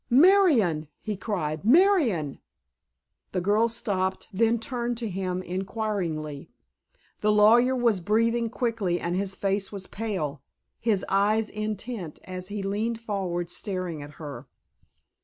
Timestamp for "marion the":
1.63-3.39